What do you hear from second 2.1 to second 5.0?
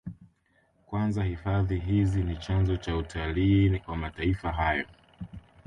ni chanzo cha utalii kwa mataifa hayo